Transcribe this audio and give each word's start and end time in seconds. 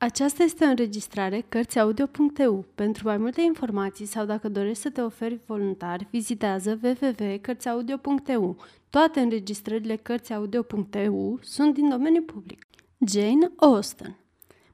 Aceasta 0.00 0.42
este 0.42 0.64
o 0.64 0.68
înregistrare 0.68 1.44
Cărțiaudio.eu. 1.48 2.64
Pentru 2.74 3.06
mai 3.06 3.16
multe 3.16 3.40
informații 3.40 4.06
sau 4.06 4.24
dacă 4.24 4.48
dorești 4.48 4.82
să 4.82 4.90
te 4.90 5.00
oferi 5.00 5.40
voluntar, 5.46 6.06
vizitează 6.10 6.78
www.cărțiaudio.eu. 6.82 8.56
Toate 8.90 9.20
înregistrările 9.20 9.96
Cărțiaudio.eu 9.96 11.38
sunt 11.42 11.74
din 11.74 11.88
domeniu 11.88 12.22
public. 12.22 12.64
Jane 13.06 13.52
Austen 13.56 14.16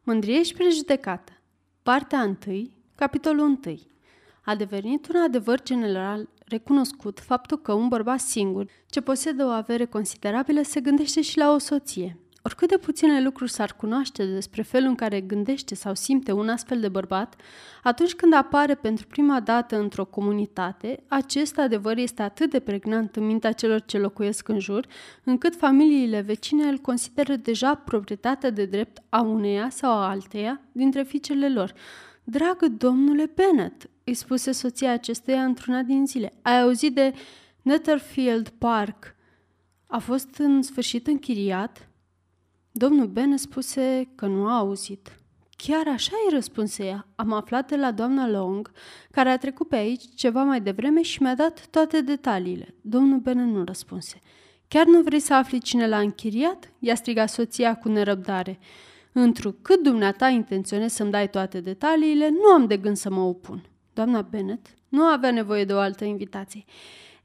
Mândrie 0.03 0.43
și 0.43 0.55
prejudecată 0.55 1.33
Partea 1.83 2.37
1, 2.47 2.71
capitolul 2.95 3.59
1 3.67 3.79
A 4.45 4.55
devenit 4.55 5.09
un 5.09 5.21
adevăr 5.21 5.63
general 5.63 6.29
recunoscut 6.47 7.21
faptul 7.21 7.59
că 7.59 7.73
un 7.73 7.89
bărbat 7.89 8.21
singur, 8.21 8.71
ce 8.87 9.01
posedă 9.01 9.45
o 9.45 9.49
avere 9.49 9.85
considerabilă, 9.85 10.63
se 10.63 10.81
gândește 10.81 11.23
și 11.23 11.39
la 11.39 11.53
o 11.53 11.59
soție. 11.59 12.19
Oricât 12.47 12.69
de 12.69 12.77
puține 12.77 13.23
lucruri 13.23 13.51
s-ar 13.51 13.73
cunoaște 13.77 14.25
despre 14.25 14.63
felul 14.63 14.89
în 14.89 14.95
care 14.95 15.21
gândește 15.21 15.75
sau 15.75 15.95
simte 15.95 16.33
un 16.33 16.49
astfel 16.49 16.81
de 16.81 16.89
bărbat, 16.89 17.41
atunci 17.83 18.15
când 18.15 18.35
apare 18.35 18.75
pentru 18.75 19.07
prima 19.07 19.41
dată 19.41 19.79
într-o 19.79 20.05
comunitate, 20.05 21.03
acest 21.09 21.59
adevăr 21.59 21.97
este 21.97 22.23
atât 22.23 22.51
de 22.51 22.61
pregnant 22.61 23.17
în 23.17 23.27
mintea 23.27 23.53
celor 23.53 23.81
ce 23.81 23.99
locuiesc 23.99 24.49
în 24.49 24.59
jur, 24.59 24.87
încât 25.25 25.57
familiile 25.57 26.21
vecine 26.21 26.69
îl 26.69 26.79
consideră 26.79 27.37
deja 27.37 27.75
proprietatea 27.75 28.51
de 28.51 28.65
drept 28.65 29.03
a 29.09 29.21
uneia 29.21 29.69
sau 29.71 29.91
a 29.91 30.09
alteia 30.09 30.61
dintre 30.73 31.03
fiicele 31.03 31.49
lor. 31.49 31.73
Dragă 32.25 32.69
domnule 32.69 33.31
Bennet, 33.35 33.91
îi 34.05 34.15
spuse 34.15 34.53
soția 34.53 34.93
acestuia 34.93 35.45
într-una 35.45 35.83
din 35.83 36.07
zile, 36.07 36.33
ai 36.43 36.61
auzit 36.61 36.95
de 36.95 37.13
Netherfield 37.63 38.49
Park? 38.49 39.17
A 39.87 39.99
fost 39.99 40.35
în 40.39 40.63
sfârșit 40.63 41.07
închiriat? 41.07 41.89
Domnul 42.77 43.07
Ben 43.07 43.37
spuse 43.37 44.09
că 44.15 44.27
nu 44.27 44.47
a 44.47 44.57
auzit. 44.57 45.19
Chiar 45.57 45.89
așa 45.89 46.13
îi 46.27 46.35
răspunse 46.35 46.85
ea. 46.85 47.07
Am 47.15 47.33
aflat 47.33 47.69
de 47.69 47.77
la 47.77 47.91
doamna 47.91 48.29
Long, 48.29 48.71
care 49.11 49.29
a 49.29 49.39
trecut 49.39 49.69
pe 49.69 49.77
aici 49.77 50.03
ceva 50.15 50.43
mai 50.43 50.61
devreme 50.61 51.03
și 51.03 51.23
mi-a 51.23 51.35
dat 51.35 51.67
toate 51.67 52.01
detaliile. 52.01 52.75
Domnul 52.81 53.19
Ben 53.19 53.51
nu 53.51 53.65
răspunse. 53.65 54.19
Chiar 54.69 54.87
nu 54.87 55.03
vrei 55.03 55.21
să 55.21 55.35
afli 55.35 55.61
cine 55.61 55.89
l-a 55.89 55.99
închiriat? 55.99 56.73
I-a 56.79 56.95
strigat 56.95 57.29
soția 57.29 57.77
cu 57.77 57.89
nerăbdare. 57.89 58.59
Întrucât 59.13 59.83
dumneata 59.83 60.29
intenționezi 60.29 60.95
să-mi 60.95 61.11
dai 61.11 61.31
toate 61.31 61.61
detaliile, 61.61 62.29
nu 62.29 62.49
am 62.49 62.67
de 62.67 62.77
gând 62.77 62.97
să 62.97 63.11
mă 63.11 63.21
opun. 63.21 63.63
Doamna 63.93 64.23
Bennet 64.23 64.67
nu 64.89 65.03
avea 65.03 65.31
nevoie 65.31 65.65
de 65.65 65.73
o 65.73 65.79
altă 65.79 66.05
invitație. 66.05 66.65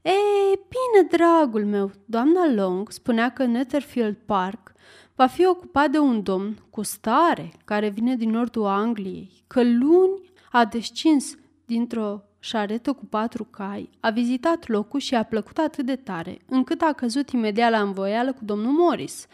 Ei, 0.02 0.58
bine, 0.68 1.08
dragul 1.10 1.64
meu, 1.64 1.90
doamna 2.04 2.52
Long 2.52 2.90
spunea 2.90 3.30
că 3.30 3.44
Netherfield 3.44 4.16
Park 4.24 4.69
va 5.20 5.26
fi 5.26 5.46
ocupat 5.46 5.90
de 5.90 5.98
un 5.98 6.22
domn 6.22 6.56
cu 6.70 6.82
stare 6.82 7.52
care 7.64 7.88
vine 7.88 8.16
din 8.16 8.30
nordul 8.30 8.64
Angliei, 8.64 9.30
că 9.46 9.62
luni 9.62 10.30
a 10.50 10.64
descins 10.64 11.36
dintr-o 11.64 12.22
șaretă 12.38 12.92
cu 12.92 13.04
patru 13.04 13.44
cai, 13.44 13.90
a 14.00 14.10
vizitat 14.10 14.68
locul 14.68 15.00
și 15.00 15.14
a 15.14 15.22
plăcut 15.22 15.58
atât 15.58 15.86
de 15.86 15.96
tare, 15.96 16.38
încât 16.46 16.80
a 16.80 16.92
căzut 16.92 17.30
imediat 17.30 17.70
la 17.70 17.80
învoială 17.80 18.32
cu 18.32 18.44
domnul 18.44 18.72
Morris. 18.72 19.26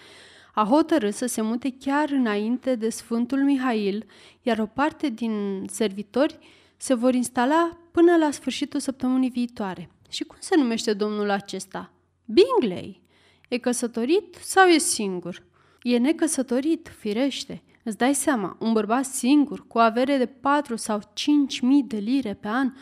A 0.54 0.64
hotărât 0.64 1.14
să 1.14 1.26
se 1.26 1.40
mute 1.40 1.76
chiar 1.80 2.10
înainte 2.10 2.74
de 2.74 2.88
Sfântul 2.88 3.44
Mihail, 3.44 4.04
iar 4.42 4.58
o 4.58 4.66
parte 4.66 5.08
din 5.08 5.64
servitori 5.68 6.38
se 6.76 6.94
vor 6.94 7.14
instala 7.14 7.78
până 7.90 8.16
la 8.16 8.30
sfârșitul 8.30 8.80
săptămânii 8.80 9.30
viitoare. 9.30 9.90
Și 10.08 10.24
cum 10.24 10.36
se 10.40 10.56
numește 10.56 10.92
domnul 10.92 11.30
acesta? 11.30 11.92
Bingley. 12.24 13.02
E 13.48 13.58
căsătorit 13.58 14.34
sau 14.34 14.66
e 14.66 14.78
singur? 14.78 15.44
E 15.88 15.98
necăsătorit, 15.98 16.92
firește. 16.98 17.62
Îți 17.82 17.96
dai 17.96 18.14
seama, 18.14 18.56
un 18.60 18.72
bărbat 18.72 19.04
singur, 19.04 19.66
cu 19.66 19.78
avere 19.78 20.16
de 20.16 20.26
4 20.26 20.76
sau 20.76 21.00
5 21.12 21.60
mii 21.60 21.82
de 21.82 21.96
lire 21.96 22.34
pe 22.34 22.48
an, 22.48 22.72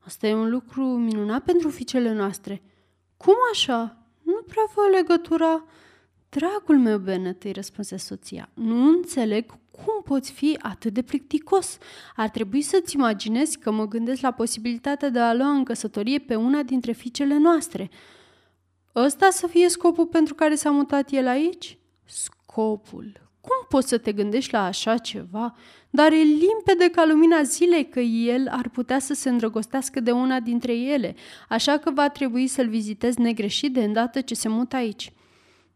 asta 0.00 0.26
e 0.26 0.34
un 0.34 0.50
lucru 0.50 0.84
minunat 0.84 1.44
pentru 1.44 1.68
fiicele 1.68 2.12
noastre. 2.12 2.62
Cum 3.16 3.34
așa? 3.52 4.06
Nu 4.22 4.42
prea 4.46 4.62
văd 4.74 4.94
legătura... 4.94 5.64
Dragul 6.28 6.78
meu, 6.78 6.98
Bennet, 6.98 7.42
îi 7.44 7.52
răspunse 7.52 7.96
soția, 7.96 8.50
nu 8.54 8.88
înțeleg 8.88 9.46
cum 9.70 10.02
poți 10.04 10.32
fi 10.32 10.58
atât 10.60 10.92
de 10.92 11.02
plicticos. 11.02 11.78
Ar 12.16 12.28
trebui 12.28 12.62
să-ți 12.62 12.94
imaginezi 12.94 13.58
că 13.58 13.70
mă 13.70 13.88
gândesc 13.88 14.20
la 14.20 14.30
posibilitatea 14.30 15.08
de 15.08 15.18
a 15.18 15.34
lua 15.34 15.50
în 15.50 15.64
căsătorie 15.64 16.18
pe 16.18 16.34
una 16.34 16.62
dintre 16.62 16.92
fiicele 16.92 17.38
noastre. 17.38 17.90
Ăsta 18.94 19.30
să 19.30 19.46
fie 19.46 19.68
scopul 19.68 20.06
pentru 20.06 20.34
care 20.34 20.54
s-a 20.54 20.70
mutat 20.70 21.10
el 21.10 21.26
aici? 21.26 21.78
Scopul. 22.54 23.12
Cum 23.40 23.66
poți 23.68 23.88
să 23.88 23.98
te 23.98 24.12
gândești 24.12 24.52
la 24.52 24.64
așa 24.64 24.96
ceva? 24.96 25.54
Dar 25.90 26.12
e 26.12 26.22
limpede 26.22 26.90
ca 26.92 27.04
lumina 27.06 27.42
zilei 27.42 27.88
că 27.88 28.00
el 28.00 28.48
ar 28.50 28.68
putea 28.68 28.98
să 28.98 29.14
se 29.14 29.28
îndrăgostească 29.28 30.00
de 30.00 30.10
una 30.10 30.40
dintre 30.40 30.76
ele, 30.76 31.14
așa 31.48 31.78
că 31.78 31.90
va 31.90 32.08
trebui 32.08 32.46
să-l 32.46 32.68
vizitezi 32.68 33.20
negreșit 33.20 33.72
de 33.72 33.84
îndată 33.84 34.20
ce 34.20 34.34
se 34.34 34.48
mută 34.48 34.76
aici. 34.76 35.12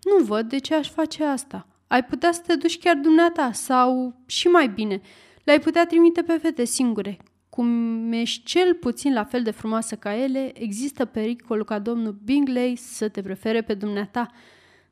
Nu 0.03 0.25
văd 0.25 0.49
de 0.49 0.59
ce 0.59 0.75
aș 0.75 0.91
face 0.91 1.25
asta. 1.25 1.67
Ai 1.87 2.05
putea 2.05 2.33
să 2.33 2.41
te 2.47 2.55
duci 2.55 2.79
chiar 2.79 2.97
dumneata 2.97 3.53
sau, 3.53 4.15
și 4.27 4.47
mai 4.47 4.69
bine, 4.69 5.01
le-ai 5.45 5.61
putea 5.61 5.87
trimite 5.87 6.23
pe 6.23 6.33
fete 6.33 6.65
singure. 6.65 7.19
Cum 7.49 8.13
ești 8.13 8.45
cel 8.45 8.75
puțin 8.75 9.13
la 9.13 9.25
fel 9.25 9.43
de 9.43 9.51
frumoasă 9.51 9.95
ca 9.95 10.15
ele, 10.15 10.63
există 10.63 11.05
pericolul 11.05 11.65
ca 11.65 11.79
domnul 11.79 12.19
Bingley 12.25 12.77
să 12.77 13.09
te 13.09 13.23
prefere 13.23 13.63
pe 13.63 13.75
dumneata. 13.75 14.31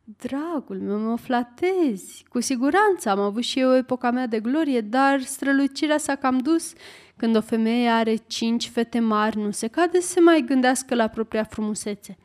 Dragul 0.09 0.81
meu, 0.81 0.99
mă 0.99 1.17
flatezi. 1.17 2.25
Cu 2.29 2.41
siguranță 2.41 3.09
am 3.09 3.19
avut 3.19 3.43
și 3.43 3.61
eu 3.61 3.77
epoca 3.77 4.11
mea 4.11 4.27
de 4.27 4.41
glorie, 4.41 4.81
dar 4.81 5.21
strălucirea 5.21 5.99
s-a 5.99 6.15
cam 6.15 6.39
dus. 6.39 6.73
Când 7.17 7.37
o 7.37 7.41
femeie 7.41 7.89
are 7.89 8.17
cinci 8.17 8.69
fete 8.69 8.99
mari, 8.99 9.37
nu 9.37 9.51
se 9.51 9.67
cade 9.67 10.01
să 10.01 10.09
se 10.09 10.21
mai 10.21 10.45
gândească 10.47 10.95
la 10.95 11.09
propria 11.09 11.45
frumusețe. 11.45 12.19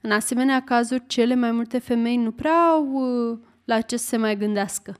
În 0.00 0.10
asemenea 0.10 0.62
cazuri, 0.62 1.06
cele 1.06 1.34
mai 1.34 1.50
multe 1.50 1.78
femei 1.78 2.16
nu 2.16 2.32
prea 2.32 2.66
au 2.66 2.92
uh, 2.92 3.38
la 3.64 3.80
ce 3.80 3.96
să 3.96 4.06
se 4.06 4.16
mai 4.16 4.36
gândească. 4.36 4.96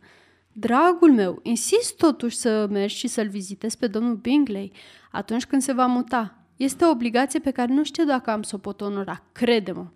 Dragul 0.53 1.13
meu, 1.13 1.41
insist 1.43 1.97
totuși 1.97 2.37
să 2.37 2.67
mergi 2.71 2.97
și 2.97 3.07
să-l 3.07 3.29
vizitezi 3.29 3.79
pe 3.79 3.87
domnul 3.87 4.15
Bingley 4.15 4.73
atunci 5.11 5.47
când 5.47 5.63
se 5.63 5.73
va 5.73 5.87
muta. 5.87 6.39
Este 6.57 6.85
o 6.85 6.91
obligație 6.91 7.41
pe 7.41 7.51
care 7.51 7.73
nu 7.73 7.85
știu 7.85 8.05
dacă 8.05 8.31
am 8.31 8.43
să 8.43 8.55
o 8.55 8.59
pot 8.59 8.81
onora, 8.81 9.23
crede-mă. 9.33 9.87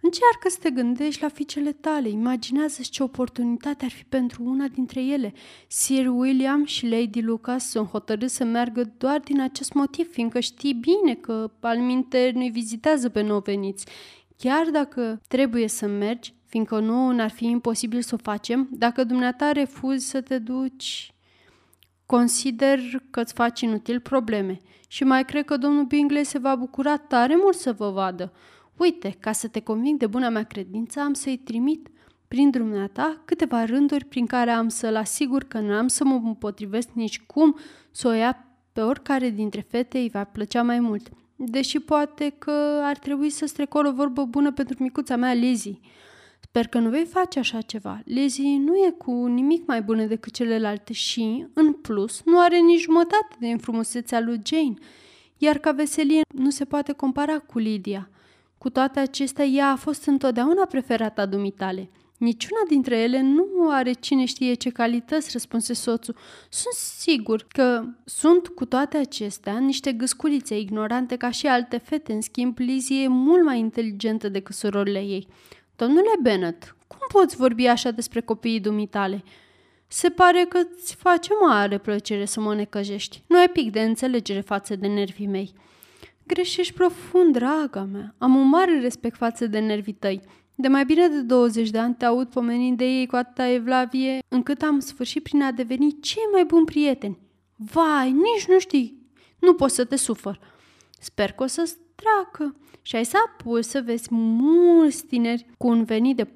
Încearcă 0.00 0.48
să 0.48 0.56
te 0.60 0.70
gândești 0.70 1.22
la 1.22 1.28
fiicele 1.28 1.72
tale, 1.72 2.08
imaginează-ți 2.08 2.90
ce 2.90 3.02
oportunitate 3.02 3.84
ar 3.84 3.90
fi 3.90 4.04
pentru 4.04 4.42
una 4.44 4.66
dintre 4.68 5.02
ele. 5.02 5.32
Sir 5.68 6.06
William 6.08 6.64
și 6.64 6.86
Lady 6.86 7.20
Lucas 7.20 7.70
sunt 7.70 7.88
hotărâți 7.88 8.34
să 8.34 8.44
meargă 8.44 8.92
doar 8.98 9.20
din 9.20 9.40
acest 9.40 9.72
motiv, 9.72 10.10
fiindcă 10.10 10.40
știi 10.40 10.74
bine 10.74 11.14
că 11.14 11.50
alminte 11.60 12.30
nu-i 12.34 12.50
vizitează 12.50 13.08
pe 13.08 13.22
nou 13.22 13.40
veniți. 13.40 13.86
Chiar 14.36 14.66
dacă 14.70 15.20
trebuie 15.28 15.68
să 15.68 15.86
mergi, 15.86 16.34
fiindcă 16.46 16.78
nu 16.78 17.10
n-ar 17.10 17.30
fi 17.30 17.46
imposibil 17.46 18.02
să 18.02 18.14
o 18.14 18.22
facem, 18.22 18.68
dacă 18.70 19.04
dumneata 19.04 19.52
refuzi 19.52 20.08
să 20.08 20.20
te 20.20 20.38
duci, 20.38 21.14
consider 22.06 22.80
că 23.10 23.20
îți 23.20 23.32
faci 23.32 23.60
inutil 23.60 24.00
probleme. 24.00 24.60
Și 24.88 25.04
mai 25.04 25.24
cred 25.24 25.44
că 25.44 25.56
domnul 25.56 25.84
Bingley 25.84 26.24
se 26.24 26.38
va 26.38 26.54
bucura 26.54 26.96
tare 26.96 27.36
mult 27.36 27.56
să 27.56 27.72
vă 27.72 27.90
vadă. 27.90 28.32
Uite, 28.76 29.16
ca 29.20 29.32
să 29.32 29.48
te 29.48 29.60
conving 29.60 29.98
de 29.98 30.06
buna 30.06 30.28
mea 30.28 30.42
credință, 30.42 31.00
am 31.00 31.12
să-i 31.12 31.36
trimit 31.36 31.88
prin 32.28 32.50
dumneata 32.50 33.22
câteva 33.24 33.64
rânduri 33.64 34.04
prin 34.04 34.26
care 34.26 34.50
am 34.50 34.68
să-l 34.68 34.96
asigur 34.96 35.44
că 35.44 35.58
nu 35.58 35.72
am 35.72 35.88
să 35.88 36.04
mă 36.04 36.20
împotrivesc 36.24 36.88
nici 36.92 37.20
cum 37.20 37.56
să 37.90 38.08
o 38.08 38.12
ia 38.12 38.46
pe 38.72 38.80
oricare 38.80 39.30
dintre 39.30 39.66
fete 39.68 39.98
îi 39.98 40.08
va 40.08 40.24
plăcea 40.24 40.62
mai 40.62 40.80
mult. 40.80 41.08
Deși 41.36 41.78
poate 41.78 42.34
că 42.38 42.80
ar 42.82 42.98
trebui 42.98 43.30
să 43.30 43.46
strecor 43.46 43.84
o 43.84 43.92
vorbă 43.92 44.24
bună 44.24 44.52
pentru 44.52 44.82
micuța 44.82 45.16
mea 45.16 45.32
Lizzie. 45.32 45.78
Sper 46.40 46.66
că 46.66 46.78
nu 46.78 46.90
vei 46.90 47.04
face 47.04 47.38
așa 47.38 47.60
ceva. 47.60 48.00
Lizzie 48.04 48.58
nu 48.58 48.74
e 48.74 48.90
cu 48.90 49.26
nimic 49.26 49.66
mai 49.66 49.82
bună 49.82 50.04
decât 50.04 50.32
celelalte 50.32 50.92
și, 50.92 51.46
în 51.52 51.72
plus, 51.72 52.22
nu 52.24 52.40
are 52.40 52.58
nici 52.58 52.80
jumătate 52.80 53.36
din 53.38 53.58
frumusețea 53.58 54.20
lui 54.20 54.40
Jane, 54.44 54.74
iar 55.38 55.58
ca 55.58 55.72
veselie 55.72 56.20
nu 56.34 56.50
se 56.50 56.64
poate 56.64 56.92
compara 56.92 57.38
cu 57.38 57.58
Lydia– 57.58 58.08
cu 58.58 58.70
toate 58.70 59.00
acestea, 59.00 59.44
ea 59.44 59.70
a 59.70 59.76
fost 59.76 60.06
întotdeauna 60.06 60.64
preferata 60.66 61.26
dumitale. 61.26 61.90
Niciuna 62.18 62.60
dintre 62.68 62.98
ele 62.98 63.20
nu 63.20 63.70
are 63.70 63.92
cine 63.92 64.24
știe 64.24 64.54
ce 64.54 64.70
calități, 64.70 65.28
răspunse 65.32 65.74
soțul. 65.74 66.16
Sunt 66.48 66.74
sigur 66.74 67.46
că 67.48 67.84
sunt 68.04 68.46
cu 68.48 68.64
toate 68.64 68.96
acestea 68.96 69.58
niște 69.58 69.92
gâsculițe 69.92 70.58
ignorante 70.58 71.16
ca 71.16 71.30
și 71.30 71.46
alte 71.46 71.76
fete. 71.76 72.12
În 72.12 72.20
schimb, 72.20 72.58
Lizzie 72.58 73.02
e 73.02 73.08
mult 73.08 73.44
mai 73.44 73.58
inteligentă 73.58 74.28
decât 74.28 74.54
surorile 74.54 74.98
ei. 74.98 75.28
Domnule 75.76 76.12
Bennet, 76.22 76.76
cum 76.86 76.98
poți 77.08 77.36
vorbi 77.36 77.66
așa 77.66 77.90
despre 77.90 78.20
copiii 78.20 78.60
dumitale? 78.60 79.24
Se 79.86 80.08
pare 80.08 80.46
că 80.48 80.60
îți 80.76 80.94
face 80.94 81.30
mare 81.46 81.78
plăcere 81.78 82.24
să 82.24 82.40
mă 82.40 82.54
necăjești. 82.54 83.22
Nu 83.26 83.38
ai 83.38 83.48
pic 83.48 83.70
de 83.72 83.80
înțelegere 83.80 84.40
față 84.40 84.76
de 84.76 84.86
nervii 84.86 85.26
mei. 85.26 85.52
Greșești 86.26 86.72
profund, 86.72 87.32
draga 87.32 87.84
mea. 87.84 88.14
Am 88.18 88.36
un 88.36 88.48
mare 88.48 88.80
respect 88.80 89.16
față 89.16 89.46
de 89.46 89.58
nervii 89.58 89.92
tăi. 89.92 90.20
De 90.54 90.68
mai 90.68 90.84
bine 90.84 91.08
de 91.08 91.20
20 91.20 91.70
de 91.70 91.78
ani 91.78 91.94
te 91.94 92.04
aud 92.04 92.28
pomenind 92.28 92.76
de 92.76 92.84
ei 92.84 93.06
cu 93.06 93.16
atâta 93.16 93.48
evlavie, 93.48 94.18
încât 94.28 94.62
am 94.62 94.78
sfârșit 94.78 95.22
prin 95.22 95.42
a 95.42 95.52
deveni 95.52 96.00
cei 96.00 96.22
mai 96.32 96.44
buni 96.44 96.64
prieteni. 96.64 97.18
Vai, 97.56 98.12
nici 98.12 98.46
nu 98.48 98.58
știi, 98.58 98.98
nu 99.38 99.54
pot 99.54 99.70
să 99.70 99.84
te 99.84 99.96
sufăr. 99.96 100.40
Sper 101.00 101.32
că 101.32 101.42
o 101.42 101.46
să 101.46 101.74
treacă 101.94 102.56
și 102.82 102.96
ai 102.96 103.04
să 103.04 103.16
apui 103.26 103.64
să 103.64 103.82
vezi 103.84 104.08
mulți 104.10 105.04
tineri 105.06 105.46
cu 105.58 105.66
un 105.66 105.84
venit 105.84 106.16
de 106.16 106.24
4.000 106.24 106.30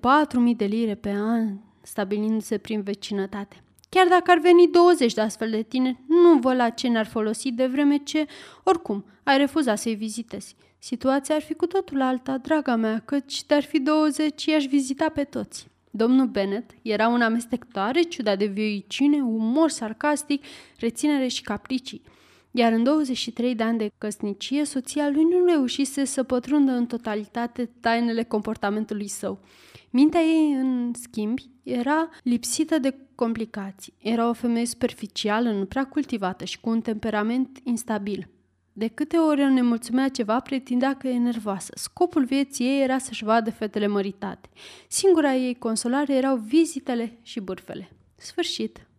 de 0.56 0.64
lire 0.64 0.94
pe 0.94 1.10
an, 1.10 1.58
stabilindu-se 1.82 2.58
prin 2.58 2.82
vecinătate. 2.82 3.62
Chiar 3.90 4.08
dacă 4.08 4.30
ar 4.30 4.38
veni 4.38 4.68
20 4.68 5.14
de 5.14 5.20
astfel 5.20 5.50
de 5.50 5.62
tineri, 5.62 6.00
nu 6.06 6.38
văd 6.38 6.56
la 6.56 6.68
ce 6.68 6.88
ne-ar 6.88 7.06
folosi 7.06 7.52
de 7.52 7.66
vreme 7.66 7.96
ce, 7.96 8.26
oricum, 8.62 9.04
ai 9.22 9.38
refuzat 9.38 9.78
să-i 9.78 9.94
vizitezi. 9.94 10.54
Situația 10.78 11.34
ar 11.34 11.40
fi 11.40 11.54
cu 11.54 11.66
totul 11.66 12.00
alta, 12.00 12.38
draga 12.38 12.76
mea, 12.76 13.02
căci 13.04 13.42
te-ar 13.44 13.62
fi 13.62 13.80
20 13.80 14.44
i-aș 14.44 14.64
vizita 14.64 15.08
pe 15.08 15.24
toți. 15.24 15.66
Domnul 15.90 16.26
Bennet 16.26 16.70
era 16.82 17.08
un 17.08 17.20
amestectoare 17.20 18.00
ciudat 18.00 18.38
de 18.38 18.46
vioicine, 18.46 19.16
umor 19.16 19.70
sarcastic, 19.70 20.44
reținere 20.78 21.26
și 21.26 21.42
capricii. 21.42 22.02
Iar 22.50 22.72
în 22.72 22.82
23 22.82 23.54
de 23.54 23.62
ani 23.62 23.78
de 23.78 23.90
căsnicie, 23.98 24.64
soția 24.64 25.08
lui 25.08 25.24
nu 25.24 25.44
reușise 25.44 26.04
să 26.04 26.22
pătrundă 26.22 26.72
în 26.72 26.86
totalitate 26.86 27.70
tainele 27.80 28.22
comportamentului 28.22 29.08
său. 29.08 29.40
Mintea 29.90 30.20
ei, 30.20 30.52
în 30.52 30.92
schimb, 30.94 31.38
era 31.62 32.08
lipsită 32.22 32.78
de 32.78 32.94
complicații. 33.14 33.94
Era 33.98 34.28
o 34.28 34.32
femeie 34.32 34.66
superficială, 34.66 35.50
nu 35.50 35.64
prea 35.64 35.86
cultivată 35.86 36.44
și 36.44 36.60
cu 36.60 36.70
un 36.70 36.80
temperament 36.80 37.58
instabil. 37.64 38.28
De 38.72 38.88
câte 38.88 39.16
ori 39.16 39.42
o 39.42 39.48
nemulțumea 39.48 40.08
ceva, 40.08 40.40
pretindea 40.40 40.96
că 40.96 41.08
e 41.08 41.18
nervoasă. 41.18 41.72
Scopul 41.74 42.24
vieții 42.24 42.66
ei 42.66 42.82
era 42.82 42.98
să-și 42.98 43.24
vadă 43.24 43.50
fetele 43.50 43.86
măritate. 43.86 44.48
Singura 44.88 45.34
ei 45.34 45.54
consolare 45.54 46.14
erau 46.14 46.36
vizitele 46.36 47.18
și 47.22 47.40
bârfele. 47.40 47.90
Sfârșit. 48.16 48.89